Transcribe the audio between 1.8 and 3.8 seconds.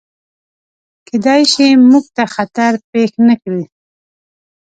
موږ ته خطر پیښ نکړي.